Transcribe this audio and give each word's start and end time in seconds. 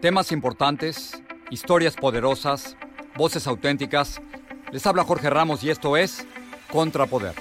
Temas 0.00 0.32
importantes, 0.32 1.22
historias 1.50 1.94
poderosas, 1.94 2.74
voces 3.18 3.46
auténticas. 3.46 4.18
Les 4.72 4.86
habla 4.86 5.04
Jorge 5.04 5.28
Ramos 5.28 5.62
y 5.62 5.68
esto 5.68 5.94
es 5.94 6.26
Contrapoder. 6.72 7.34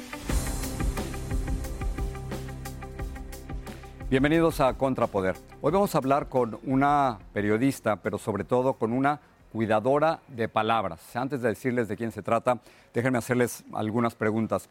Bienvenidos 4.10 4.60
a 4.60 4.74
Contrapoder. 4.74 5.38
Hoy 5.62 5.72
vamos 5.72 5.96
a 5.96 6.00
hablar 6.00 6.28
con 6.28 6.60
una 6.64 7.20
periodista, 7.32 7.96
pero 7.96 8.18
sobre 8.18 8.44
todo 8.44 8.74
con 8.74 8.92
una 8.92 9.22
cuidadora 9.54 10.20
de 10.28 10.50
palabras. 10.50 11.16
Antes 11.16 11.42
de 11.42 11.48
decirles 11.48 11.88
de 11.88 11.96
quién 11.96 12.12
se 12.12 12.24
trata, 12.24 12.60
déjenme 12.94 13.20
hacerles 13.20 13.64
algunas 13.72 14.16
preguntas. 14.16 14.68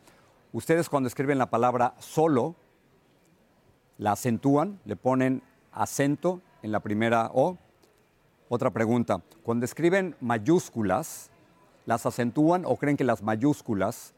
Ustedes 0.52 0.90
cuando 0.90 1.06
escriben 1.06 1.38
la 1.38 1.48
palabra 1.48 1.94
solo, 2.00 2.54
la 3.96 4.12
acentúan, 4.12 4.78
le 4.84 4.96
ponen 4.96 5.42
acento 5.72 6.42
en 6.62 6.70
la 6.70 6.80
primera 6.80 7.30
O 7.32 7.56
otra 8.48 8.70
pregunta. 8.70 9.22
Cuando 9.42 9.64
escriben 9.64 10.16
mayúsculas, 10.20 11.30
¿las 11.86 12.06
acentúan 12.06 12.64
o 12.64 12.76
creen 12.76 12.96
que 12.96 13.04
las 13.04 13.22
mayúsculas 13.22 14.14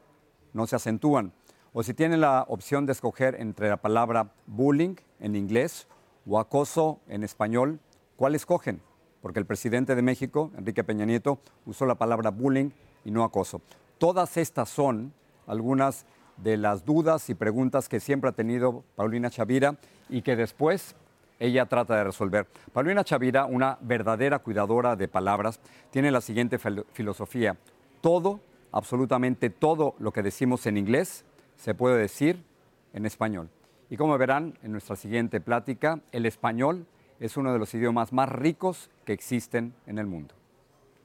no 0.53 0.67
se 0.67 0.77
acentúan? 0.77 1.33
O 1.73 1.83
si 1.83 1.95
tienen 1.95 2.21
la 2.21 2.45
opción 2.49 2.87
de 2.87 2.93
escoger 2.93 3.37
entre 3.41 3.69
la 3.69 3.77
palabra 3.77 4.33
bullying 4.47 4.97
en 5.21 5.37
inglés 5.37 5.87
o 6.27 6.39
acoso 6.39 7.01
en 7.09 7.23
español, 7.23 7.81
¿cuál 8.17 8.35
escogen? 8.35 8.81
Porque 9.23 9.39
el 9.39 9.47
presidente 9.47 9.95
de 9.95 10.03
México, 10.03 10.51
Enrique 10.57 10.85
Peña 10.85 11.05
Nieto, 11.05 11.39
usó 11.67 11.87
la 11.87 11.97
palabra 11.97 12.31
bullying 12.31 12.71
y 13.05 13.11
no 13.11 13.25
acoso. 13.25 13.61
Todas 13.99 14.37
estas 14.37 14.69
son 14.69 15.13
algunas 15.47 16.07
de 16.37 16.57
las 16.57 16.85
dudas 16.85 17.29
y 17.29 17.35
preguntas 17.35 17.89
que 17.89 18.01
siempre 18.01 18.31
ha 18.31 18.33
tenido 18.33 18.83
Paulina 18.97 19.31
Chavira 19.31 19.77
y 20.09 20.23
que 20.23 20.37
después 20.37 20.95
ella 21.41 21.67
trata 21.67 21.97
de 21.97 22.05
resolver. 22.05 22.47
Paulina 22.73 23.03
Chavira, 23.03 23.47
una 23.47 23.79
verdadera 23.81 24.39
cuidadora 24.39 24.95
de 24.95 25.09
palabras, 25.09 25.59
tiene 25.91 26.11
la 26.11 26.21
siguiente 26.21 26.59
filosofía. 26.93 27.57
Todo, 28.03 28.41
absolutamente 28.71 29.49
todo 29.51 29.97
lo 29.99 30.13
que 30.13 30.23
decimos 30.23 30.67
en 30.67 30.77
inglés 30.77 31.25
se 31.57 31.75
puede 31.75 31.99
decir 31.99 32.45
en 32.93 33.07
español. 33.07 33.49
Y 33.89 33.97
como 33.97 34.17
verán 34.19 34.59
en 34.63 34.73
nuestra 34.73 34.97
siguiente 34.97 35.41
plática, 35.41 36.01
el 36.13 36.27
español 36.27 36.87
es 37.19 37.37
uno 37.37 37.53
de 37.53 37.59
los 37.59 37.73
idiomas 37.75 38.13
más 38.13 38.29
ricos 38.29 38.91
que 39.05 39.15
existen 39.15 39.75
en 39.87 39.99
el 39.99 40.07
mundo. 40.07 40.35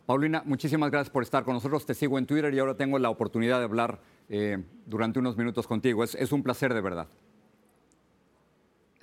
Paulina, 0.06 0.44
muchísimas 0.45 0.91
gracias 0.91 1.09
por 1.09 1.24
estar 1.24 1.45
con 1.45 1.56
nosotros. 1.56 1.85
Te 1.85 1.94
sigo 1.94 2.19
en 2.19 2.28
Twitter 2.28 2.53
y 2.53 2.59
ahora 2.59 2.75
tengo 2.75 3.00
la 3.00 3.09
oportunidad 3.09 3.59
de 3.59 3.66
hablar 3.66 4.00
eh, 4.29 4.62
durante 4.85 5.18
unos 5.18 5.38
minutos 5.38 5.66
contigo. 5.66 6.03
es 6.03 6.31
un 6.31 6.44
placer 6.44 6.74
de 6.74 6.81
verdad. 6.81 7.07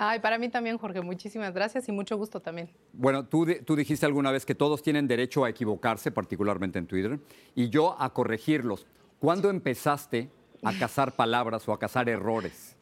Ay, 0.04 0.18
para 0.18 0.36
mí 0.36 0.48
también, 0.48 0.78
Jorge, 0.78 1.00
muchísimas 1.00 1.54
gracias 1.54 1.88
y 1.88 1.92
mucho 1.92 2.16
gusto 2.16 2.40
también. 2.40 2.68
Bueno, 2.92 3.24
tú, 3.24 3.46
tú 3.64 3.76
dijiste 3.76 4.04
alguna 4.04 4.32
vez 4.32 4.44
que 4.44 4.56
todos 4.56 4.82
tienen 4.82 5.06
derecho 5.06 5.44
a 5.44 5.48
equivocarse, 5.48 6.10
particularmente 6.10 6.80
en 6.80 6.88
Twitter, 6.88 7.20
y 7.54 7.68
yo 7.68 7.94
a 7.96 8.12
corregirlos. 8.12 8.84
¿Cuándo 9.20 9.48
empezaste 9.48 10.28
a 10.64 10.76
cazar 10.76 11.12
palabras 11.12 11.68
o 11.68 11.72
a 11.72 11.78
cazar 11.78 12.08
errores? 12.08 12.76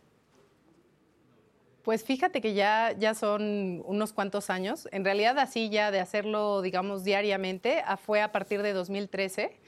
Pues 1.83 2.05
fíjate 2.05 2.41
que 2.41 2.55
ya, 2.55 2.93
ya 2.99 3.13
son 3.13 3.83
unos 3.85 4.15
cuantos 4.15 4.49
años. 4.49 4.89
En 4.91 5.05
realidad 5.05 5.39
así 5.39 5.69
ya 5.69 5.91
de 5.91 6.01
hacerlo, 6.01 6.63
digamos, 6.63 7.05
diariamente, 7.05 7.83
ah, 7.85 7.99
fue 7.99 8.23
a 8.23 8.33
partir 8.33 8.63
de 8.63 8.73
2013 8.73 9.61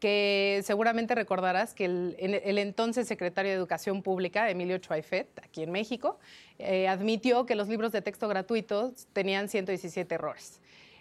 que 0.00 0.62
seguramente 0.64 1.14
recordarás 1.14 1.74
que 1.74 1.84
el, 1.84 2.58
entonces 2.58 3.06
secretario 3.06 3.52
de 3.52 3.56
Educación 3.56 4.02
Pública, 4.02 4.50
Emilio 4.50 4.78
Chuaifet, 4.78 5.28
aquí 5.44 5.62
en 5.62 5.70
México, 5.70 6.18
eh, 6.58 6.88
admitió 6.88 7.46
que 7.46 7.54
los 7.54 7.68
libros 7.68 7.92
de 7.92 8.02
texto 8.02 8.26
gratuitos 8.26 9.06
tenían 9.12 9.48
117 9.48 10.14
errores. 10.14 10.60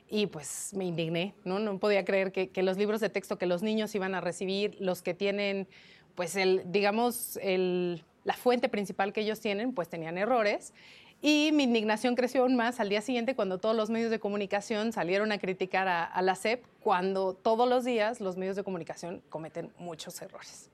Y 0.10 0.28
pues 0.28 0.74
me 0.74 0.86
indigné, 0.86 1.34
¿no? 1.46 1.60
No 1.60 1.80
podía 1.80 2.04
creer 2.04 2.32
que, 2.32 2.52
los 2.62 2.78
libros 2.78 3.00
de 3.00 3.10
texto 3.10 3.38
que 3.38 3.46
los 3.46 3.64
niños 3.64 3.96
iban 3.96 4.16
a 4.16 4.22
recibir, 4.22 4.76
los 4.80 5.02
que 5.02 5.14
tienen, 5.14 5.68
pues, 6.16 6.36
el, 6.36 6.64
digamos, 6.66 7.40
la 7.44 8.34
fuente 8.34 8.70
principal 8.70 9.14
que 9.14 9.22
ellos 9.22 9.40
tienen, 9.40 9.74
pues 9.74 9.88
tenían 9.88 10.18
errores. 10.18 10.74
Y 11.22 11.52
mi 11.54 11.64
indignación 11.64 12.16
creció 12.16 12.44
aún 12.44 12.56
más 12.56 12.80
al 12.80 12.88
día 12.88 13.02
siguiente 13.02 13.36
cuando 13.36 13.58
todos 13.58 13.76
los 13.76 13.90
medios 13.90 14.10
de 14.10 14.20
comunicación 14.20 14.94
salieron 14.94 15.32
a 15.34 15.38
criticar 15.38 15.88
a, 15.88 16.22
la 16.22 16.36
SEP 16.36 16.64
cuando 16.80 17.34
todos 17.34 17.68
los 17.68 17.84
días 17.84 18.22
los 18.22 18.38
medios 18.38 18.56
de 18.56 18.64
comunicación 18.64 19.22
cometen 19.30 19.72
muchos 19.78 20.22
errores. 20.22 20.70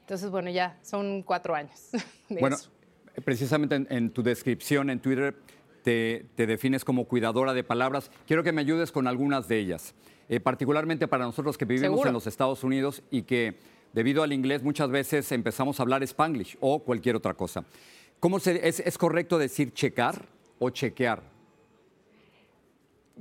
Entonces, 0.00 0.30
bueno, 0.30 0.50
ya 0.50 0.78
son 0.82 1.22
cuatro 1.22 1.54
años. 1.54 1.90
bueno, 2.28 2.56
precisamente 3.24 3.86
en, 3.88 4.10
tu 4.10 4.22
descripción 4.22 4.90
en 4.90 5.00
Twitter 5.00 5.34
te, 5.82 6.26
defines 6.36 6.84
como 6.84 7.06
cuidadora 7.06 7.54
de 7.54 7.64
palabras. 7.64 8.10
Quiero 8.26 8.42
que 8.42 8.52
me 8.52 8.60
ayudes 8.60 8.92
con 8.92 9.06
algunas 9.06 9.48
de 9.48 9.58
ellas, 9.58 9.94
eh, 10.28 10.40
particularmente 10.40 11.08
para 11.08 11.24
nosotros 11.24 11.56
que 11.56 11.64
vivimos 11.64 12.04
en 12.04 12.12
los 12.12 12.26
Estados 12.26 12.62
Unidos 12.64 13.02
y 13.10 13.22
que 13.22 13.58
debido 13.94 14.22
al 14.22 14.34
inglés 14.34 14.62
muchas 14.62 14.90
veces 14.90 15.32
empezamos 15.32 15.80
a 15.80 15.82
hablar 15.82 16.02
spanglish 16.02 16.58
o 16.60 16.80
cualquier 16.80 17.16
otra 17.16 17.32
cosa. 17.32 17.64
¿Cómo 18.20 18.40
se, 18.40 18.66
es, 18.66 18.80
es 18.80 18.98
correcto 18.98 19.38
decir 19.38 19.72
checar 19.72 20.26
o 20.58 20.70
chequear? 20.70 21.35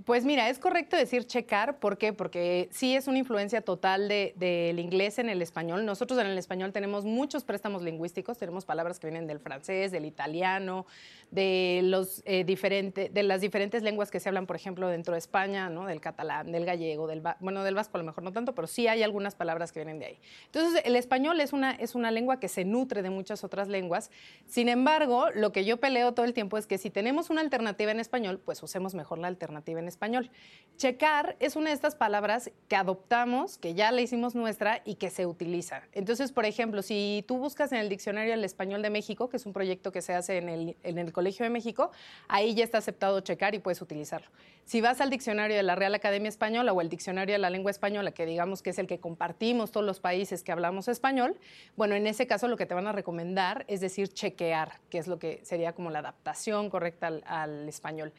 Pues 0.04 0.26
mira, 0.26 0.50
es 0.50 0.60
correcto 0.60 0.98
decir 0.98 1.26
checar, 1.26 1.80
¿por 1.80 1.98
qué? 1.98 2.12
Porque 2.12 2.68
sí 2.70 2.98
es 2.98 3.08
una 3.08 3.18
influencia 3.18 3.62
total 3.62 4.10
del 4.10 4.78
inglés 4.78 5.20
en 5.20 5.30
el 5.30 5.42
español. 5.42 5.86
Nosotros 5.86 6.20
en 6.20 6.28
el 6.28 6.38
español 6.38 6.74
tenemos 6.74 7.06
muchos 7.06 7.46
préstamos 7.46 7.82
lingüísticos, 7.82 8.38
tenemos 8.38 8.66
palabras 8.66 9.00
que 9.00 9.08
vienen 9.08 9.26
del 9.26 9.40
francés, 9.40 9.94
del 9.94 10.04
italiano, 10.04 10.86
de, 11.32 11.80
los, 11.86 12.22
eh, 12.26 12.44
de 12.44 13.24
las 13.24 13.40
diferentes 13.40 13.84
lenguas 13.84 14.12
que 14.12 14.20
se 14.20 14.28
hablan, 14.28 14.48
por 14.48 14.58
ejemplo, 14.58 14.90
dentro 14.90 15.14
de 15.14 15.20
España, 15.20 15.70
¿no? 15.70 15.86
del 15.86 16.02
catalán, 16.02 16.52
del 16.52 16.66
gallego, 16.66 17.08
del 17.08 17.22
bueno, 17.40 17.64
del 17.64 17.76
vasco 17.76 17.96
a 17.96 18.00
lo 18.00 18.04
mejor 18.04 18.22
no 18.22 18.34
tanto, 18.34 18.54
pero 18.54 18.68
sí 18.68 18.90
hay 18.90 19.02
algunas 19.02 19.34
palabras 19.34 19.72
que 19.72 19.80
vienen 19.80 20.00
de 20.00 20.08
ahí. 20.08 20.20
Entonces, 20.48 20.82
el 20.84 20.98
español 20.98 21.40
es 21.40 21.54
una, 21.54 21.72
es 21.72 21.96
una 21.96 22.12
lengua 22.12 22.42
que 22.42 22.50
se 22.50 22.66
nutre 22.66 23.02
de 23.02 23.12
muchas 23.12 23.46
otras 23.46 23.70
lenguas. 23.70 24.12
Sin 24.46 24.68
embargo, 24.68 25.30
lo 25.34 25.54
que 25.54 25.64
yo 25.64 25.78
peleo 25.78 26.14
todo 26.14 26.26
el 26.26 26.34
tiempo 26.34 26.58
es 26.58 26.68
que 26.68 26.78
si 26.78 26.90
tenemos 26.90 27.30
una 27.30 27.40
alternativa 27.40 27.92
en 27.92 28.02
español, 28.02 28.42
pues 28.44 28.62
usemos 28.62 28.94
mejor 28.94 29.20
la 29.20 29.28
alternativa 29.28 29.80
en 29.80 29.85
español. 29.88 30.30
Checar 30.78 31.38
es 31.40 31.56
una 31.56 31.70
de 31.70 31.74
estas 31.74 31.96
palabras 31.96 32.52
que 32.68 32.76
adoptamos, 32.76 33.58
que 33.58 33.76
ya 33.76 33.94
le 33.94 34.02
hicimos 34.02 34.36
nuestra 34.36 34.82
y 34.84 34.96
que 34.96 35.10
se 35.10 35.26
utiliza. 35.26 35.84
Entonces, 35.94 36.34
por 36.34 36.46
ejemplo, 36.46 36.82
si 36.82 37.24
tú 37.30 37.38
buscas 37.38 37.72
en 37.72 37.80
el 37.80 37.88
Diccionario 37.88 38.32
del 38.32 38.44
Español 38.44 38.82
de 38.82 38.90
México, 38.90 39.30
que 39.30 39.38
es 39.38 39.46
un 39.46 39.54
proyecto 39.54 39.94
que 39.94 40.02
se 40.02 40.14
hace 40.14 40.38
en 40.38 40.50
el, 40.50 40.78
en 40.84 40.98
el 40.98 41.14
Colegio 41.14 41.46
de 41.46 41.50
México, 41.50 41.92
ahí 42.28 42.56
ya 42.56 42.66
está 42.66 42.80
aceptado 42.80 43.22
checar 43.22 43.56
y 43.56 43.60
puedes 43.60 43.82
utilizarlo. 43.82 44.28
Si 44.66 44.82
vas 44.82 45.00
al 45.00 45.10
Diccionario 45.10 45.56
de 45.56 45.64
la 45.64 45.76
Real 45.76 45.96
Academia 45.96 46.28
Española 46.28 46.74
o 46.74 46.82
el 46.82 46.90
Diccionario 46.90 47.36
de 47.36 47.40
la 47.40 47.50
Lengua 47.50 47.72
Española, 47.72 48.12
que 48.12 48.26
digamos 48.26 48.62
que 48.62 48.72
es 48.72 48.78
el 48.78 48.88
que 48.88 49.00
compartimos 49.00 49.72
todos 49.72 49.86
los 49.86 50.02
países 50.02 50.44
que 50.44 50.52
hablamos 50.52 50.90
español, 50.90 51.38
bueno, 51.78 51.96
en 51.96 52.06
ese 52.06 52.28
caso 52.28 52.50
lo 52.50 52.58
que 52.58 52.66
te 52.66 52.74
van 52.74 52.88
a 52.88 52.92
recomendar 52.92 53.64
es 53.70 53.80
decir 53.80 54.10
chequear, 54.10 54.82
que 54.90 54.98
es 54.98 55.08
lo 55.08 55.20
que 55.20 55.40
sería 55.46 55.72
como 55.72 55.90
la 55.90 56.00
adaptación 56.00 56.70
correcta 56.70 57.08
al 57.26 57.70
español. 57.70 58.12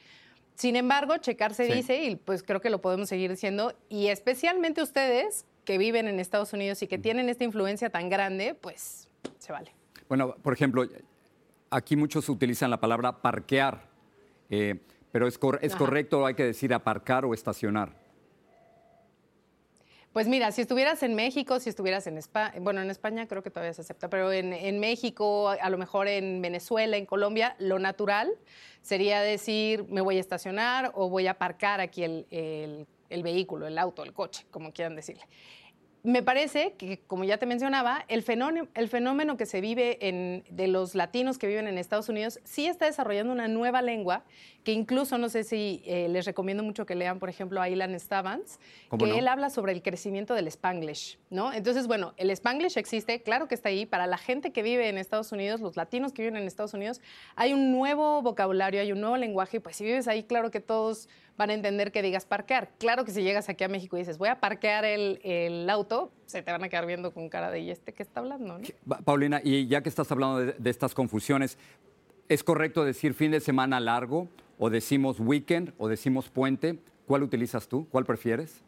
Sin 0.56 0.75
embargo, 0.75 1.19
checar 1.19 1.53
se 1.55 1.64
dice 1.64 2.03
y 2.05 2.17
pues 2.17 2.43
creo 2.43 2.61
que 2.61 2.70
lo 2.70 2.81
podemos 2.81 3.11
seguir 3.11 3.31
diciendo 3.31 3.75
y 3.91 4.08
especialmente 4.08 4.82
ustedes 4.82 5.44
que 5.67 5.76
viven 5.76 6.08
en 6.08 6.19
Estados 6.19 6.55
Unidos 6.55 6.82
y 6.82 6.87
que 6.87 6.97
tienen 6.97 7.29
esta 7.29 7.44
influencia 7.44 7.91
tan 7.91 8.08
grande, 8.08 8.55
pues 8.55 9.08
se 9.38 9.53
vale. 9.53 9.75
Bueno, 10.08 10.35
por 10.37 10.55
ejemplo, 10.55 10.87
aquí 11.69 11.94
muchos 11.94 12.29
utilizan 12.31 12.70
la 12.70 12.81
palabra 12.81 13.20
parquear, 13.20 13.87
eh, 14.49 14.76
pero 15.12 15.26
es, 15.26 15.37
cor 15.37 15.58
es 15.61 15.76
correcto, 15.76 16.25
hay 16.25 16.35
que 16.35 16.44
decir 16.44 16.73
aparcar 16.73 17.26
o 17.26 17.35
estacionar. 17.35 18.06
Pues 20.17 20.29
mira, 20.29 20.51
si 20.51 20.63
estuvieras 20.63 21.03
en 21.03 21.15
México, 21.15 21.61
si 21.61 21.69
estuvieras 21.69 22.07
en 22.07 22.17
España, 22.17 22.55
bueno, 22.63 22.81
en 22.81 22.89
España 22.89 23.29
creo 23.29 23.43
que 23.43 23.51
todavía 23.51 23.75
se 23.75 23.83
acepta, 23.83 24.09
pero 24.09 24.33
en, 24.33 24.81
México, 24.81 25.51
a 25.51 25.69
lo 25.69 25.77
mejor 25.77 26.09
en 26.09 26.41
Venezuela, 26.41 26.97
en 26.97 27.05
Colombia, 27.05 27.55
lo 27.59 27.79
natural 27.79 28.33
sería 28.81 29.21
decir, 29.21 29.85
me 29.91 30.01
voy 30.01 30.17
a 30.17 30.21
estacionar 30.21 30.91
o 30.95 31.11
voy 31.11 31.27
a 31.27 31.33
aparcar 31.33 31.83
aquí 31.83 32.03
el, 32.03 32.27
el 32.31 33.23
vehículo, 33.23 33.67
el 33.67 33.77
auto, 33.77 34.05
el 34.05 34.15
coche, 34.15 34.47
como 34.51 34.73
quieran 34.73 34.97
decirle 34.97 35.23
me 36.06 36.23
parece 36.23 36.75
que, 36.75 37.00
como 37.08 37.25
ya 37.25 37.37
te 37.37 37.47
mencionaba, 37.47 38.05
el 38.06 38.23
fenómeno, 38.23 38.69
el 38.75 38.88
fenómeno 38.88 39.37
que 39.37 39.44
se 39.44 39.61
vive 39.61 39.99
en, 40.06 40.44
de 40.49 40.69
los 40.69 40.94
latinos 40.94 41.37
que 41.37 41.49
viven 41.49 41.67
en 41.67 41.79
Estados 41.79 42.08
Unidos 42.08 42.38
sí 42.44 42.67
está 42.67 42.87
desarrollando 42.87 43.32
una 43.32 43.49
nueva 43.49 43.82
lengua 43.82 44.23
que 44.62 44.70
incluso 44.73 45.19
no 45.19 45.29
sé 45.29 45.43
si 45.43 45.82
eh, 45.85 46.08
les 46.08 46.25
recomiendo 46.25 46.62
mucho 46.62 46.87
que 46.87 46.94
lean, 46.94 47.19
por 47.19 47.29
ejemplo, 47.29 47.61
a 47.61 47.69
Ilan 47.69 47.99
Stavans, 47.99 48.61
que 48.91 49.06
no? 49.06 49.17
él 49.17 49.26
habla 49.26 49.50
sobre 49.50 49.73
el 49.73 49.82
crecimiento 49.82 50.35
del 50.35 50.47
Spanglish, 50.47 51.19
¿no? 51.31 51.53
Entonces, 51.53 51.88
bueno, 51.88 52.14
el 52.17 52.31
Spanglish 52.31 52.76
existe, 52.76 53.23
claro 53.23 53.49
que 53.49 53.56
está 53.56 53.69
ahí, 53.69 53.85
para 53.85 54.06
la 54.06 54.19
gente 54.19 54.52
que 54.52 54.62
vive 54.62 54.88
en 54.88 54.99
Estados 54.99 55.32
Unidos, 55.32 55.61
los 55.61 55.76
latinos 55.76 56.12
que 56.12 56.23
viven 56.23 56.37
en 56.37 56.47
Estados 56.47 56.75
Unidos, 56.75 57.00
hay 57.35 57.52
un 57.52 57.73
nuevo 57.73 58.23
vocabulario, 58.23 58.81
hay 58.81 58.93
un 58.93 59.00
nuevo 59.00 59.17
lenguaje, 59.17 59.56
y 59.56 59.61
pues 59.61 59.76
si 59.76 59.85
vives 59.85 60.06
ahí, 60.09 60.23
claro 60.25 60.50
que 60.50 60.61
todos 60.61 61.09
van 61.37 61.50
a 61.50 61.55
entender 61.55 61.93
que 61.93 62.03
digas 62.03 62.25
parquear. 62.25 62.71
Claro 62.79 63.05
que 63.05 63.12
si 63.12 63.23
llegas 63.23 63.49
aquí 63.49 63.65
a 63.65 63.69
México 63.69 63.97
y 63.97 64.00
dices, 64.00 64.19
voy 64.19 64.29
a 64.29 64.41
parquear 64.41 64.85
el, 64.85 65.21
el 65.23 65.69
auto, 65.69 66.11
se 66.27 66.43
te 66.43 66.50
van 66.50 66.65
a 66.65 66.69
quedar 66.69 66.87
viendo 66.87 67.12
con 67.12 67.29
cara 67.29 67.50
de, 67.50 67.61
¿y 67.61 67.71
este 67.71 67.93
qué 67.93 68.03
está 68.03 68.21
hablando? 68.21 68.59
¿no? 68.59 68.97
Paulina, 69.05 69.41
y 69.43 69.67
ya 69.67 69.83
que 69.83 69.88
estás 69.88 70.11
hablando 70.11 70.38
de, 70.38 70.53
de 70.53 70.71
estas 70.71 70.94
confusiones, 70.94 71.59
¿es 72.29 72.43
correcto 72.43 72.85
decir 72.85 73.15
fin 73.15 73.31
de 73.31 73.41
semana 73.41 73.81
largo 73.81 74.29
o 74.59 74.71
decimos 74.71 75.21
weekend 75.21 75.73
o 75.79 75.88
decimos 75.88 76.29
puente? 76.29 76.79
¿Cuál 77.06 77.23
utilizas 77.23 77.69
tú? 77.69 77.87
¿Cuál 77.91 78.05
prefieres? 78.05 78.62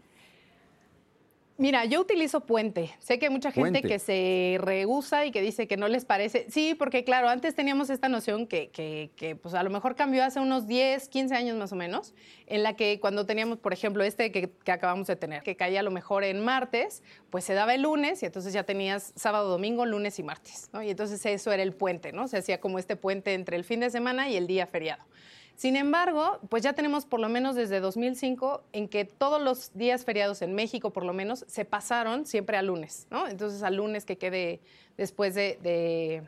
Mira, 1.60 1.84
yo 1.87 2.00
utilizo 2.00 2.38
puente. 2.43 2.94
Sé 3.00 3.19
que 3.19 3.26
hay 3.26 3.32
mucha 3.32 3.50
gente 3.50 3.81
puente. 3.81 3.88
que 3.88 3.99
se 3.99 4.58
rehúsa 4.60 5.26
y 5.26 5.32
que 5.32 5.43
dice 5.43 5.66
que 5.66 5.76
no 5.76 5.88
les 5.88 6.05
parece. 6.05 6.46
Sí, 6.49 6.76
porque 6.76 7.02
claro, 7.02 7.28
antes 7.28 7.56
teníamos 7.56 7.90
esta 7.90 8.08
noción 8.08 8.46
que, 8.46 8.70
que, 8.70 9.10
que, 9.16 9.34
pues 9.34 9.55
a 9.55 9.64
lo 9.64 9.70
mejor 9.70 9.96
cambió 9.96 10.22
hace 10.22 10.38
unos 10.38 10.69
10, 10.69 11.08
15 11.08 11.34
años 11.34 11.56
más 11.56 11.72
o 11.72 11.76
menos, 11.76 12.14
en 12.46 12.62
la 12.62 12.76
que 12.76 13.00
cuando 13.00 13.26
teníamos, 13.26 13.58
por 13.58 13.72
ejemplo, 13.72 14.05
este 14.05 14.31
que, 14.31 14.50
que 14.50 14.70
acabamos 14.70 15.08
de 15.08 15.16
tener, 15.16 15.43
que 15.43 15.56
caía 15.56 15.81
a 15.81 15.82
lo 15.82 15.90
mejor 15.90 16.22
en 16.22 16.44
martes, 16.44 17.02
pues 17.28 17.43
se 17.43 17.55
daba 17.55 17.75
el 17.75 17.82
lunes 17.82 18.22
y 18.22 18.26
entonces 18.26 18.52
ya 18.52 18.62
tenías 18.62 19.12
sábado, 19.16 19.49
domingo, 19.49 19.84
lunes 19.84 20.16
y 20.20 20.22
martes, 20.22 20.70
¿no? 20.72 20.81
Y 20.84 20.90
entonces 20.90 21.26
eso 21.26 21.50
era 21.50 21.64
el 21.64 21.72
puente, 21.72 22.12
¿no? 22.12 22.28
Se 22.28 22.38
hacía 22.38 22.60
como 22.60 22.78
este 22.78 22.94
puente 22.94 23.34
entre 23.34 23.56
el 23.56 23.64
fin 23.64 23.81
de 23.81 23.90
semana 23.90 24.28
y 24.28 24.37
el 24.37 24.46
día 24.46 24.69
feriado. 24.69 25.02
Sin 25.58 25.75
embargo, 25.75 26.38
pues 26.50 26.62
ya 26.62 26.75
tenemos 26.75 27.05
por 27.05 27.19
lo 27.19 27.28
menos 27.28 27.56
desde 27.56 27.81
2005 27.81 28.62
en 28.72 28.87
que 28.87 29.05
todos 29.05 29.43
los 29.43 29.76
días 29.76 30.05
feriados 30.05 30.40
en 30.40 30.55
México, 30.55 30.93
por 30.93 31.05
lo 31.05 31.12
menos, 31.12 31.44
se 31.49 31.64
pasaron 31.64 32.26
siempre 32.26 32.56
a 32.56 32.62
lunes, 32.62 33.08
¿no? 33.10 33.26
Entonces, 33.26 33.64
al 33.64 33.75
lunes 33.75 34.05
que 34.05 34.16
quede 34.19 34.60
después 34.96 35.34
de, 35.34 35.58
de 35.60 36.22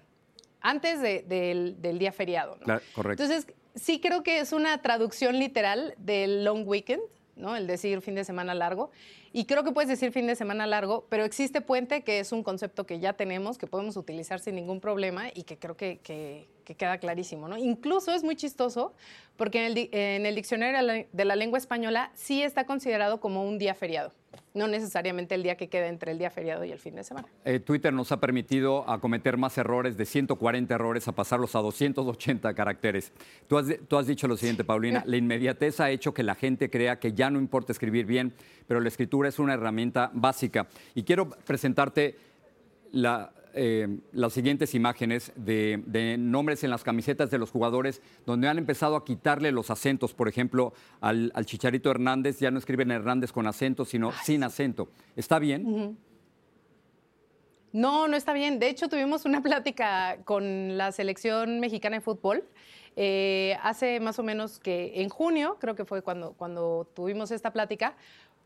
antes 0.60 1.00
de, 1.00 1.24
de, 1.28 1.76
del 1.78 2.00
día 2.00 2.10
feriado, 2.10 2.56
¿no? 2.56 2.64
Claro, 2.64 2.82
correcto. 2.92 3.22
Entonces, 3.22 3.54
sí 3.76 4.00
creo 4.00 4.24
que 4.24 4.40
es 4.40 4.52
una 4.52 4.82
traducción 4.82 5.38
literal 5.38 5.94
del 5.98 6.44
long 6.44 6.66
weekend, 6.66 7.02
¿no? 7.36 7.54
El 7.54 7.68
decir 7.68 8.00
fin 8.00 8.16
de 8.16 8.24
semana 8.24 8.52
largo. 8.52 8.90
Y 9.32 9.44
creo 9.44 9.62
que 9.62 9.70
puedes 9.70 9.88
decir 9.88 10.10
fin 10.10 10.26
de 10.26 10.34
semana 10.34 10.66
largo, 10.66 11.06
pero 11.08 11.24
existe 11.24 11.60
puente, 11.60 12.02
que 12.02 12.18
es 12.18 12.32
un 12.32 12.42
concepto 12.42 12.84
que 12.84 12.98
ya 12.98 13.12
tenemos, 13.12 13.58
que 13.58 13.68
podemos 13.68 13.96
utilizar 13.96 14.40
sin 14.40 14.56
ningún 14.56 14.80
problema 14.80 15.28
y 15.32 15.44
que 15.44 15.56
creo 15.56 15.76
que, 15.76 15.98
que, 16.02 16.48
que 16.64 16.74
queda 16.74 16.98
clarísimo. 16.98 17.46
¿no? 17.46 17.56
Incluso 17.56 18.12
es 18.12 18.24
muy 18.24 18.34
chistoso 18.34 18.92
porque 19.36 19.64
en 19.64 19.72
el, 19.72 19.88
en 19.92 20.26
el 20.26 20.34
diccionario 20.34 21.06
de 21.12 21.24
la 21.24 21.36
lengua 21.36 21.58
española 21.58 22.10
sí 22.14 22.42
está 22.42 22.66
considerado 22.66 23.20
como 23.20 23.44
un 23.44 23.58
día 23.58 23.74
feriado, 23.74 24.12
no 24.54 24.66
necesariamente 24.66 25.34
el 25.34 25.42
día 25.42 25.56
que 25.56 25.68
queda 25.68 25.86
entre 25.86 26.12
el 26.12 26.18
día 26.18 26.30
feriado 26.30 26.64
y 26.64 26.72
el 26.72 26.78
fin 26.78 26.94
de 26.96 27.04
semana. 27.04 27.28
Eh, 27.44 27.60
Twitter 27.60 27.92
nos 27.92 28.12
ha 28.12 28.20
permitido 28.20 28.88
a 28.88 29.00
cometer 29.00 29.36
más 29.36 29.56
errores, 29.58 29.96
de 29.96 30.06
140 30.06 30.74
errores 30.74 31.06
a 31.08 31.12
pasarlos 31.12 31.54
a 31.54 31.60
280 31.60 32.52
caracteres. 32.54 33.12
Tú 33.48 33.58
has, 33.58 33.66
tú 33.88 33.96
has 33.96 34.06
dicho 34.06 34.26
lo 34.26 34.36
siguiente, 34.36 34.64
Paulina, 34.64 35.02
la 35.06 35.16
inmediatez 35.16 35.80
ha 35.80 35.90
hecho 35.90 36.12
que 36.14 36.22
la 36.22 36.34
gente 36.34 36.70
crea 36.70 36.98
que 36.98 37.12
ya 37.12 37.30
no 37.30 37.38
importa 37.38 37.72
escribir 37.72 38.06
bien, 38.06 38.32
pero 38.66 38.80
la 38.80 38.88
escritura 38.88 39.28
es 39.28 39.38
una 39.38 39.54
herramienta 39.54 40.10
básica. 40.12 40.66
Y 40.94 41.04
quiero 41.04 41.30
presentarte 41.30 42.16
la, 42.92 43.32
eh, 43.55 43.99
las 44.12 44.32
siguientes 44.32 44.75
imágenes 44.75 45.32
de, 45.37 45.82
de, 45.87 46.17
nombres 46.19 46.64
en 46.64 46.70
las 46.70 46.85
camisetas 46.85 47.31
de 47.31 47.38
los 47.38 47.50
jugadores 47.50 48.02
donde 48.26 48.49
han 48.49 48.58
empezado 48.58 48.97
a 48.97 49.05
quitarle 49.05 49.52
los 49.52 49.70
acentos. 49.70 50.14
Por 50.14 50.29
ejemplo, 50.29 50.73
al, 51.00 51.32
al 51.35 51.47
Chicharito 51.47 51.91
Hernández 51.91 52.38
ya 52.41 52.50
no 52.50 52.58
escriben 52.58 52.91
Hernández 52.91 53.32
con 53.32 53.47
acento, 53.47 53.85
sino 53.85 54.11
Ay. 54.11 54.17
sin 54.25 54.43
acento. 54.44 54.88
¿Está 55.17 55.38
bien? 55.38 55.67
Uh 55.67 55.79
-huh. 55.79 55.97
No, 57.73 58.08
no 58.08 58.17
está 58.17 58.32
bien. 58.32 58.58
De 58.58 58.69
hecho, 58.69 58.88
tuvimos 58.88 59.25
una 59.25 59.43
plática 59.43 60.19
con 60.25 60.76
la 60.76 60.93
selección 60.93 61.61
mexicana 61.61 61.97
de 61.97 62.00
fútbol. 62.00 62.44
Eh, 62.97 63.56
hace 63.62 64.00
más 64.00 64.19
o 64.19 64.25
menos 64.25 64.58
que 64.58 65.00
en 65.00 65.08
junio, 65.08 65.56
creo 65.61 65.76
que 65.76 65.85
fue 65.85 66.02
cuando, 66.02 66.32
cuando 66.32 66.91
tuvimos 66.94 67.31
esta 67.31 67.52
plática, 67.52 67.97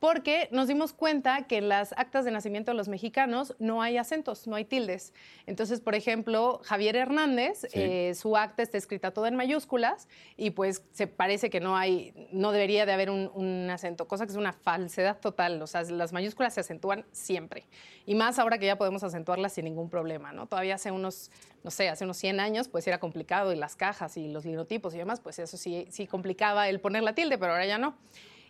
porque 0.04 0.50
nos 0.50 0.68
dimos 0.68 0.92
cuenta 0.92 1.46
que 1.46 1.56
en 1.56 1.70
las 1.70 1.94
actas 1.96 2.26
de 2.26 2.30
nacimiento 2.30 2.72
de 2.72 2.76
los 2.76 2.88
mexicanos 2.88 3.56
no 3.58 3.80
hay 3.80 3.96
acentos, 3.96 4.46
no 4.46 4.54
hay 4.54 4.66
tildes. 4.66 5.14
Entonces, 5.46 5.80
por 5.80 5.94
ejemplo, 5.94 6.60
Javier 6.62 6.94
Hernández, 6.94 7.60
sí. 7.60 7.68
eh, 7.72 8.14
su 8.14 8.36
acta 8.36 8.62
está 8.62 8.76
escrita 8.76 9.12
toda 9.12 9.28
en 9.28 9.34
mayúsculas 9.34 10.06
y 10.36 10.50
pues 10.50 10.82
se 10.92 11.06
parece 11.06 11.48
que 11.48 11.58
no 11.58 11.74
hay, 11.74 12.12
no 12.32 12.52
debería 12.52 12.84
de 12.84 12.92
haber 12.92 13.08
un, 13.08 13.30
un, 13.32 13.70
acento, 13.70 14.06
cosa 14.06 14.26
que 14.26 14.32
es 14.32 14.36
una 14.36 14.52
falsedad 14.52 15.20
total. 15.20 15.62
O 15.62 15.66
sea, 15.66 15.80
las 15.84 16.12
mayúsculas 16.12 16.52
se 16.52 16.60
acentúan 16.60 17.06
siempre. 17.10 17.64
Y 18.04 18.14
más 18.14 18.38
ahora 18.38 18.58
que 18.58 18.66
ya 18.66 18.76
podemos 18.76 19.02
acentuarlas 19.04 19.54
sin 19.54 19.64
ningún 19.64 19.88
problema, 19.88 20.34
¿no? 20.34 20.46
Todavía 20.46 20.74
hace 20.74 20.90
unos, 20.90 21.30
no 21.62 21.70
sé, 21.70 21.88
hace 21.88 22.04
unos 22.04 22.18
100 22.18 22.40
años 22.40 22.68
pues 22.68 22.86
era 22.86 23.00
complicado 23.00 23.54
y 23.54 23.56
las 23.56 23.74
cajas 23.74 24.18
y 24.18 24.28
los 24.28 24.44
linotipos 24.44 24.94
y 24.94 24.98
demás, 24.98 25.20
pues 25.20 25.38
eso 25.38 25.56
sí, 25.56 25.86
sí 25.88 26.06
complicaba 26.06 26.68
el 26.68 26.78
poner 26.78 27.02
la 27.02 27.14
tilde, 27.14 27.38
pero 27.38 27.52
ahora 27.52 27.64
ya 27.64 27.78
no. 27.78 27.96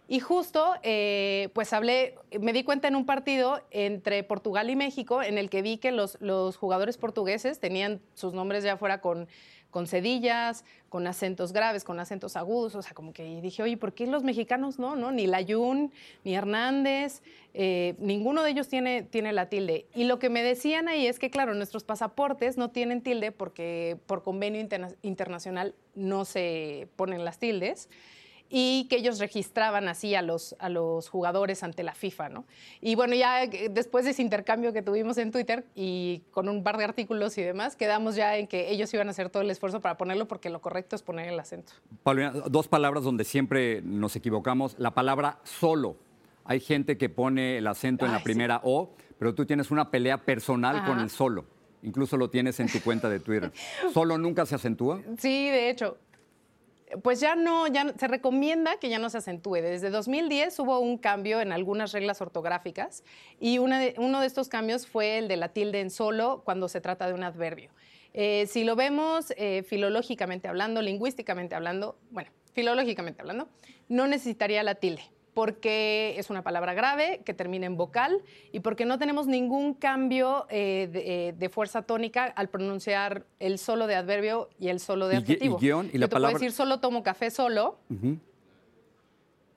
Y 0.07 0.21
justo, 0.21 0.75
eh, 0.83 1.49
pues 1.55 1.73
hablé, 1.73 2.15
me 2.39 2.53
di 2.53 2.63
cuenta 2.63 2.89
en 2.89 2.97
un 2.97 3.07
partido 3.07 3.63
entre 3.71 4.23
Portugal 4.23 4.69
y 4.69 4.77
México, 4.77 5.23
en 5.23 5.39
el 5.39 5.49
que 5.49 5.63
vi 5.63 5.79
que 5.79 5.93
los, 5.93 6.19
jugadores 6.59 6.99
portugueses 6.99 7.59
tenían 7.59 8.01
sus 8.13 8.35
nombres 8.35 8.65
ya 8.65 8.77
fuera 8.77 9.01
con, 9.01 9.29
con 9.71 9.87
cedillas, 9.87 10.67
con 10.91 11.07
acentos 11.07 11.55
graves, 11.55 11.85
con 11.85 11.99
acentos 12.01 12.37
agudos, 12.37 12.75
o 12.75 12.83
sea, 12.83 12.93
como 12.93 13.15
que 13.15 13.41
dije, 13.41 13.63
oye, 13.63 13.79
¿por 13.79 13.95
qué 13.95 14.07
los 14.07 14.25
mexicanos 14.25 14.79
no? 14.79 14.95
no? 14.95 15.11
Ni 15.11 15.27
Layún, 15.27 15.91
ni 16.23 16.35
Hernández, 16.35 17.23
eh, 17.55 17.95
ninguno 17.99 18.43
de 18.43 18.51
ellos 18.51 18.69
tiene, 18.69 19.05
tiene 19.05 19.33
la 19.33 19.49
tilde. 19.49 19.87
Y 19.95 20.05
lo 20.05 20.19
que 20.19 20.29
me 20.29 20.43
decían 20.43 20.87
ahí 20.87 21.07
es 21.07 21.19
que, 21.19 21.31
claro, 21.31 21.55
nuestros 21.55 21.83
pasaportes 21.83 22.59
no 22.59 22.71
tienen 22.71 23.01
tilde 23.01 23.33
porque 23.33 23.97
por 24.05 24.23
convenio 24.23 24.61
interna 24.61 24.91
internacional 25.01 25.75
no 25.95 26.27
se 26.27 26.89
ponen 26.95 27.25
las 27.25 27.39
tildes 27.39 27.89
y 28.57 28.87
que 28.89 28.95
ellos 28.99 29.19
registraban 29.19 29.89
así 29.89 30.15
a 30.15 30.23
los, 30.23 30.55
a 30.61 30.69
los 30.69 31.09
jugadores 31.09 31.65
ante 31.65 31.83
la 31.83 31.93
FIFA, 31.93 32.29
¿no? 32.29 32.45
Y 32.81 32.95
bueno, 32.95 33.17
ya 33.17 33.49
después 33.49 34.05
de 34.05 34.13
ese 34.13 34.23
intercambio 34.23 34.73
que 34.73 34.81
tuvimos 34.81 35.19
en 35.19 35.33
Twitter 35.33 35.67
y 35.75 36.23
con 36.31 36.49
un 36.49 36.63
par 36.63 36.77
de 36.79 36.85
artículos 36.85 37.37
y 37.37 37.43
demás, 37.43 37.75
quedamos 37.75 38.15
ya 38.15 38.37
en 38.37 38.47
que 38.47 38.71
ellos 38.71 38.95
iban 38.95 39.09
a 39.09 39.11
hacer 39.11 39.29
todo 39.29 39.43
el 39.43 39.51
esfuerzo 39.51 39.81
para 39.81 39.97
ponerlo 39.97 40.29
porque 40.29 40.51
lo 40.51 40.61
correcto 40.61 40.95
es 40.95 41.03
poner 41.03 41.31
el 41.31 41.41
acento. 41.41 41.73
Paulina, 42.05 42.31
dos 42.31 42.69
palabras 42.69 43.03
donde 43.03 43.25
siempre 43.25 43.83
nos 43.83 44.15
equivocamos. 44.15 44.77
La 44.79 44.93
palabra 44.93 45.41
solo. 45.43 45.97
Hay 46.45 46.61
gente 46.61 46.97
que 46.97 47.09
pone 47.09 47.59
el 47.59 47.67
acento 47.67 48.05
Ay, 48.05 48.11
en 48.11 48.17
la 48.17 48.23
primera 48.23 48.59
sí. 48.59 48.63
O, 48.67 48.95
pero 49.19 49.35
tú 49.35 49.47
tienes 49.47 49.73
una 49.73 49.91
pelea 49.91 50.19
personal 50.19 50.77
Ajá. 50.77 50.87
con 50.87 51.01
el 51.01 51.11
solo. 51.11 51.45
Incluso 51.83 52.17
lo 52.17 52.31
tienes 52.31 52.61
en 52.61 52.69
tu 52.69 52.81
cuenta 52.83 53.09
de 53.09 53.19
Twitter. 53.19 53.51
¿Solo 53.93 54.17
nunca 54.17 54.47
se 54.47 54.55
acentúa? 54.55 55.03
Sí, 55.19 55.51
de 55.51 55.71
hecho 55.71 55.99
Pues 57.03 57.21
ya 57.21 57.35
no, 57.35 57.67
ya 57.67 57.93
se 57.99 58.09
recomienda 58.09 58.79
que 58.79 58.89
ya 58.89 58.99
no 58.99 59.11
se 59.11 59.19
acentúe. 59.19 59.57
Desde 59.57 59.91
2010 59.91 60.59
hubo 60.61 60.79
un 60.79 60.99
cambio 60.99 61.41
en 61.41 61.53
algunas 61.53 61.93
reglas 61.93 62.21
ortográficas 62.21 63.05
y 63.41 63.59
uno 63.59 63.79
de 63.79 64.27
estos 64.27 64.49
cambios 64.49 64.87
fue 64.87 65.19
el 65.19 65.29
de 65.29 65.37
la 65.37 65.49
tilde 65.49 65.81
en 65.81 65.91
solo 65.91 66.43
cuando 66.45 66.69
se 66.69 66.81
trata 66.81 67.07
de 67.07 67.15
un 67.15 67.25
adverbio. 67.25 67.71
Eh, 68.13 68.47
si 68.47 68.63
lo 68.63 68.77
vemos 68.77 69.33
eh, 69.37 69.65
filológicamente 69.65 70.47
hablando, 70.47 70.81
lingüísticamente 70.83 71.57
hablando, 71.57 71.97
bueno, 72.11 72.31
filológicamente 72.53 73.21
hablando, 73.21 73.49
no 73.89 74.07
necesitaría 74.07 74.63
la 74.63 74.77
tilde 74.77 75.03
porque 75.35 76.15
es 76.17 76.31
una 76.31 76.43
palabra 76.43 76.75
grave 76.75 77.21
que 77.25 77.35
termina 77.35 77.67
en 77.67 77.77
vocal 77.77 78.23
y 78.53 78.61
porque 78.61 78.85
no 78.85 78.99
tenemos 78.99 79.27
ningún 79.27 79.75
cambio 79.75 80.47
eh, 80.49 81.35
de, 81.37 81.49
fuerza 81.49 81.83
tónica 81.83 82.25
al 82.25 82.49
pronunciar 82.49 83.27
el 83.41 83.59
solo 83.59 83.87
de 83.87 83.97
adverbio 83.97 84.49
y 84.59 84.69
el 84.69 84.81
solo 84.81 85.09
de 85.09 85.17
adjetivo. 85.17 85.59
Y, 85.61 85.67
guion, 85.67 85.91
y 85.93 85.99
la 85.99 86.09
palabra... 86.09 86.35
decir 86.35 86.53
solo 86.53 86.81
tomo 86.81 87.03
café 87.03 87.31
solo. 87.31 87.79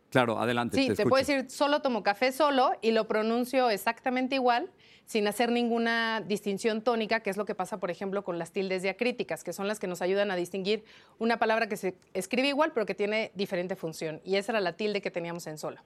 Claro, 0.09 0.39
adelante. 0.39 0.77
Sí, 0.77 0.93
te, 0.93 1.05
puedo 1.05 1.23
decir 1.23 1.49
solo 1.49 1.81
tomo 1.81 2.01
café 2.01 2.31
solo 2.31 2.71
y 2.81 2.91
lo 2.91 3.07
pronuncio 3.07 3.69
exactamente 3.69 4.35
igual 4.35 4.69
sin 5.07 5.25
hacer 5.27 5.51
ninguna 5.51 6.21
distinción 6.21 6.81
tónica, 6.81 7.21
que 7.21 7.29
es 7.29 7.37
lo 7.37 7.45
que 7.45 7.55
pasa, 7.55 7.79
por 7.79 7.89
ejemplo, 7.89 8.23
con 8.23 8.37
las 8.37 8.51
tildes 8.51 8.83
diacríticas, 8.83 9.43
que 9.43 9.53
son 9.53 9.67
las 9.67 9.79
que 9.79 9.87
nos 9.87 10.01
ayudan 10.01 10.29
a 10.31 10.35
distinguir 10.35 10.83
una 11.17 11.39
palabra 11.39 11.67
que 11.67 11.77
se 11.77 11.95
escribe 12.13 12.49
igual, 12.49 12.73
pero 12.73 12.85
que 12.85 12.93
tiene 12.93 13.31
diferente 13.33 13.75
función. 13.75 14.21
Y 14.25 14.35
esa 14.35 14.51
era 14.51 14.61
la 14.61 14.73
tilde 14.73 15.01
que 15.01 15.09
teníamos 15.09 15.47
en 15.47 15.57
solo. 15.57 15.81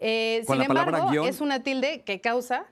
Eh, 0.00 0.42
sin 0.46 0.62
embargo, 0.62 1.12
es 1.24 1.40
una 1.40 1.62
tilde 1.62 2.02
que 2.02 2.20
causa 2.20 2.66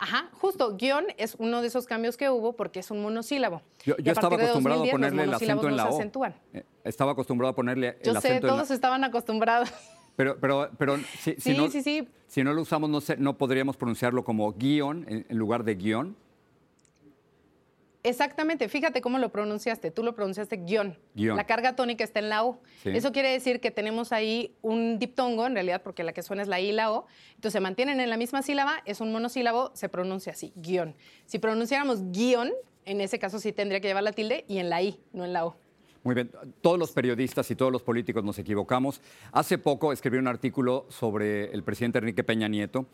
Ajá, 0.00 0.30
justo, 0.32 0.76
guion 0.76 1.06
es 1.16 1.34
uno 1.40 1.60
de 1.60 1.66
esos 1.66 1.86
cambios 1.86 2.16
que 2.16 2.30
hubo 2.30 2.52
porque 2.52 2.78
es 2.78 2.90
un 2.92 3.02
monosílabo. 3.02 3.62
Yo, 3.84 3.96
estaba 3.98 4.36
acostumbrado 4.36 4.84
a 4.84 4.86
ponerle 4.86 5.24
el 5.24 5.34
acento 5.34 5.68
en 5.68 5.76
la 5.76 5.88
O. 5.88 6.00
Eh, 6.52 6.64
estaba 6.84 7.12
acostumbrado 7.12 7.50
a 7.50 7.56
ponerle 7.56 7.98
el 8.02 8.16
acento 8.16 8.46
sé, 8.46 8.52
todos 8.52 8.70
estaban 8.70 9.02
acostumbrados. 9.02 9.70
Pero, 10.18 10.36
pero, 10.40 10.68
pero 10.76 10.98
si, 11.20 11.36
sí, 11.38 11.56
no, 11.56 11.70
sí, 11.70 11.80
sí. 11.80 12.08
si 12.26 12.42
no 12.42 12.52
lo 12.52 12.62
usamos, 12.62 12.90
no, 12.90 12.98
no 13.18 13.38
podríamos 13.38 13.76
pronunciarlo 13.76 14.24
como 14.24 14.52
guion 14.52 15.06
en, 15.08 15.38
lugar 15.38 15.62
de 15.62 15.76
guion. 15.76 16.16
Exactamente, 18.02 18.68
fíjate 18.68 19.00
cómo 19.00 19.18
lo 19.18 19.30
pronunciaste. 19.30 19.92
Tú 19.92 20.02
lo 20.02 20.16
pronunciaste 20.16 20.56
guion. 20.56 20.98
La 21.14 21.44
carga 21.44 21.76
tónica 21.76 22.02
está 22.02 22.18
en 22.18 22.30
la 22.30 22.42
O. 22.42 22.60
Eso 22.84 23.12
quiere 23.12 23.30
decir 23.30 23.60
que 23.60 23.70
tenemos 23.70 24.10
ahí 24.10 24.56
un 24.60 24.98
diptongo, 24.98 25.46
en 25.46 25.54
realidad, 25.54 25.82
porque 25.84 26.02
la 26.02 26.12
que 26.12 26.24
suena 26.24 26.42
es 26.42 26.48
la 26.48 26.58
I 26.58 26.70
y 26.70 26.72
la 26.72 26.90
O. 26.90 27.06
Entonces 27.36 27.52
se 27.52 27.60
mantienen 27.60 28.00
en 28.00 28.10
la 28.10 28.16
misma 28.16 28.42
sílaba, 28.42 28.82
es 28.86 29.00
un 29.00 29.12
monosílabo, 29.12 29.70
se 29.74 29.88
pronuncia 29.88 30.32
así, 30.32 30.52
guion. 30.56 30.96
Si 31.26 31.38
pronunciáramos 31.38 32.10
guion, 32.10 32.50
en 32.86 33.00
ese 33.00 33.20
caso 33.20 33.38
sí 33.38 33.52
tendría 33.52 33.80
que 33.80 33.86
llevar 33.86 34.02
la 34.02 34.10
tilde 34.10 34.44
y 34.48 34.58
en 34.58 34.68
la 34.68 34.82
I, 34.82 34.98
no 35.12 35.24
en 35.24 35.32
la 35.32 35.46
O. 35.46 35.67
Muy 36.04 36.14
bien, 36.14 36.30
todos 36.60 36.78
los 36.78 36.92
periodistas 36.92 37.50
y 37.50 37.56
todos 37.56 37.72
los 37.72 37.82
políticos 37.82 38.22
nos 38.24 38.38
equivocamos. 38.38 39.00
Hace 39.32 39.58
poco 39.58 39.92
escribí 39.92 40.18
un 40.18 40.28
artículo 40.28 40.86
sobre 40.88 41.52
el 41.52 41.62
presidente 41.62 41.98
Enrique 41.98 42.24
Peña 42.24 42.48
Nieto, 42.48 42.86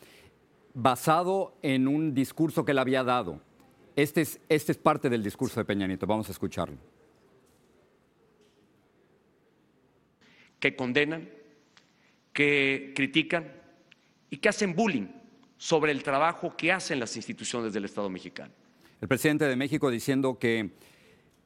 basado 0.72 1.54
en 1.62 1.86
un 1.86 2.14
discurso 2.14 2.64
que 2.64 2.72
él 2.72 2.78
había 2.78 3.04
dado. 3.04 3.40
Este 3.94 4.22
es, 4.22 4.40
este 4.48 4.72
es 4.72 4.78
parte 4.78 5.08
del 5.08 5.22
discurso 5.22 5.60
de 5.60 5.64
Peña 5.64 5.86
Nieto, 5.86 6.06
vamos 6.06 6.28
a 6.28 6.32
escucharlo. 6.32 6.76
Que 10.58 10.74
condenan, 10.74 11.28
que 12.32 12.92
critican 12.96 13.52
y 14.30 14.38
que 14.38 14.48
hacen 14.48 14.74
bullying 14.74 15.06
sobre 15.56 15.92
el 15.92 16.02
trabajo 16.02 16.56
que 16.56 16.72
hacen 16.72 16.98
las 16.98 17.14
instituciones 17.16 17.72
del 17.72 17.84
Estado 17.84 18.10
mexicano. 18.10 18.52
El 19.00 19.08
presidente 19.08 19.44
de 19.44 19.54
México 19.54 19.90
diciendo 19.90 20.38
que 20.38 20.70